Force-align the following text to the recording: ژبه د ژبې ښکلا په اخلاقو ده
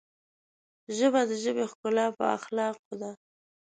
ژبه 0.97 1.21
د 1.29 1.31
ژبې 1.43 1.65
ښکلا 1.71 2.07
په 2.17 2.25
اخلاقو 2.37 2.91
ده 3.01 3.11